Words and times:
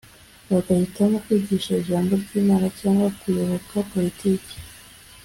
bagahitamo 0.51 1.15
kwigisha 1.25 1.71
ijambo 1.81 2.11
ry’Imana 2.23 2.67
cyangwa 2.79 3.07
kuyoboka 3.19 3.75
politiki 3.91 4.53